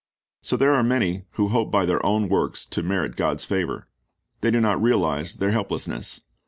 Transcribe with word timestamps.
So 0.41 0.57
there 0.57 0.73
are 0.73 0.81
many 0.81 1.25
who 1.33 1.49
hope 1.49 1.69
by 1.69 1.85
their 1.85 2.03
own 2.03 2.27
works 2.27 2.65
to 2.65 2.81
merit 2.81 3.15
God's 3.15 3.45
favor. 3.45 3.87
They 4.39 4.49
do 4.49 4.59
not 4.59 4.81
realize 4.81 5.35
their 5.35 5.51
helplessness. 5.51 6.21